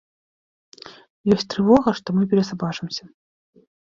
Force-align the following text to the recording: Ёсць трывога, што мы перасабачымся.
Ёсць 1.35 1.45
трывога, 1.53 1.93
што 1.99 2.15
мы 2.15 2.23
перасабачымся. 2.31 3.03